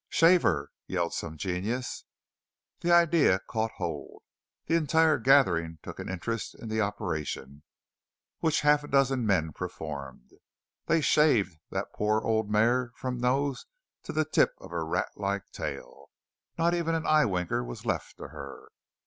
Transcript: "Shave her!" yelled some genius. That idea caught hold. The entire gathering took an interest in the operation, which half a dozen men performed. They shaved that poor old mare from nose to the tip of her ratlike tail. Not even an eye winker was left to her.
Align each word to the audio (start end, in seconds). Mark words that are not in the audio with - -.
"Shave 0.09 0.41
her!" 0.41 0.71
yelled 0.87 1.13
some 1.13 1.37
genius. 1.37 2.05
That 2.79 2.91
idea 2.91 3.39
caught 3.47 3.69
hold. 3.75 4.23
The 4.65 4.73
entire 4.73 5.19
gathering 5.19 5.77
took 5.83 5.99
an 5.99 6.09
interest 6.09 6.55
in 6.55 6.69
the 6.69 6.81
operation, 6.81 7.61
which 8.39 8.61
half 8.61 8.83
a 8.83 8.87
dozen 8.87 9.27
men 9.27 9.53
performed. 9.53 10.31
They 10.87 11.01
shaved 11.01 11.59
that 11.69 11.93
poor 11.93 12.19
old 12.21 12.49
mare 12.49 12.91
from 12.95 13.19
nose 13.19 13.67
to 14.01 14.11
the 14.11 14.25
tip 14.25 14.55
of 14.59 14.71
her 14.71 14.83
ratlike 14.83 15.51
tail. 15.51 16.09
Not 16.57 16.73
even 16.73 16.95
an 16.95 17.05
eye 17.05 17.25
winker 17.25 17.63
was 17.63 17.85
left 17.85 18.17
to 18.17 18.29
her. 18.29 18.69